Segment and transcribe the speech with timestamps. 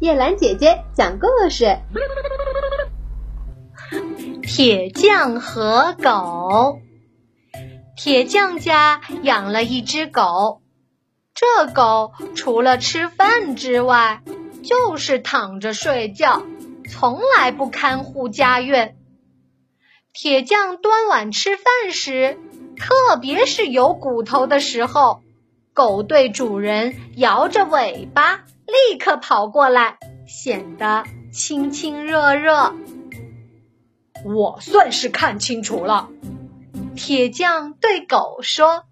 [0.00, 1.78] 叶兰姐姐讲故事：
[4.44, 6.78] 铁匠和狗。
[7.96, 10.62] 铁匠家养了一只狗，
[11.34, 14.22] 这狗除了吃饭之外，
[14.62, 16.44] 就是躺着睡觉，
[16.88, 18.96] 从来不看护家院。
[20.12, 22.38] 铁匠端碗吃饭时，
[22.76, 25.22] 特别是有骨头的时候，
[25.74, 28.44] 狗对主人摇着尾巴。
[28.68, 29.96] 立刻跑过来，
[30.26, 32.74] 显得亲亲热热。
[34.26, 36.10] 我算是看清楚了，
[36.94, 38.84] 铁匠对狗说：“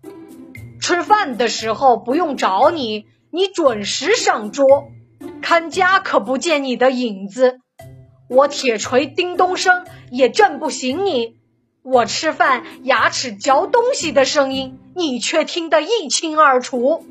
[0.80, 4.88] 吃饭的时候不用找你，你准时上桌。
[5.42, 7.58] 看家可不见你的影子。
[8.30, 11.36] 我铁锤叮咚声也震不醒你。
[11.82, 17.04] 我吃饭牙齿嚼东西的声音，你却听得一清二楚。”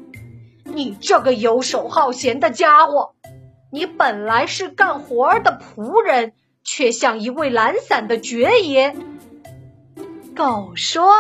[0.76, 3.16] 你这个游手好闲的家伙，
[3.72, 6.34] 你本来是干活的仆人，
[6.66, 8.94] 却像一位懒散的爵爷。
[10.36, 11.14] 狗说：“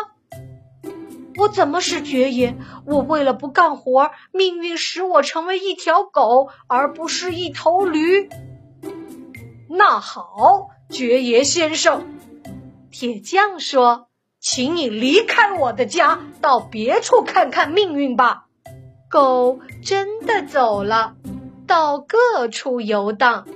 [1.39, 2.58] 我怎么是爵爷？
[2.86, 8.28] 我为了不干活，命运使我成为一条狗，而不是一头驴。”
[9.72, 12.03] 那好，爵爷先生，
[12.92, 14.09] 铁匠说
[14.42, 18.45] ：“请你离开我的家，到别处看看命运吧。”
[19.09, 21.16] 狗真的走了，
[21.67, 23.47] 到各处游荡。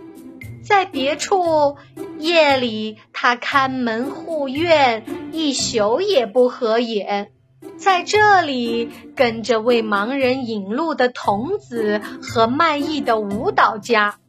[0.64, 1.78] 在别处，
[2.20, 7.32] 夜里它看门护院，一宿也不合眼。
[7.78, 14.20] 在这里，跟着为盲人引路的童子和卖艺的舞蹈家。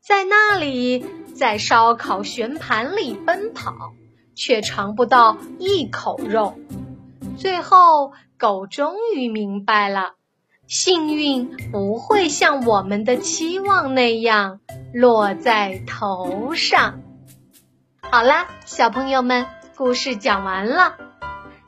[0.00, 3.72] 在那里，在烧烤旋盘里奔跑，
[4.34, 6.54] 却尝不到一口肉。
[7.36, 10.14] 最后，狗终于明白了。
[10.70, 14.60] 幸运不会像我们的期望那样
[14.94, 17.00] 落在头上。
[18.08, 20.94] 好啦，小朋友们，故事讲完了。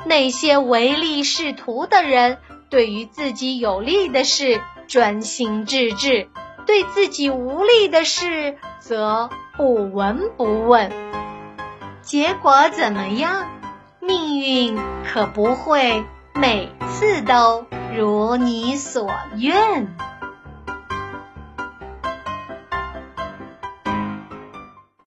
[0.04, 2.38] 那些唯利是图的人，
[2.70, 6.28] 对于自己有利的事专心致志，
[6.64, 10.92] 对自己无利的事则不闻不问。
[12.02, 13.48] 结果怎么样？
[13.98, 16.04] 命运可不会
[16.36, 17.66] 每次都。
[17.96, 19.86] 如你所愿。